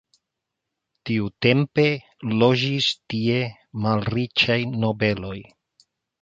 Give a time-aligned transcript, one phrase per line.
[1.09, 1.85] Tiutempe
[2.43, 3.37] loĝis tie
[3.85, 5.37] malriĉaj nobeloj.